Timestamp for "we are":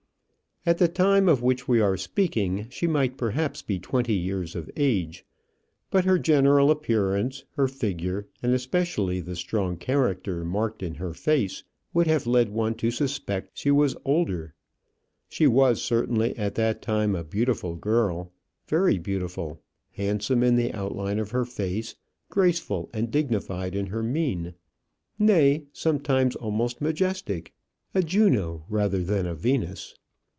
1.67-1.97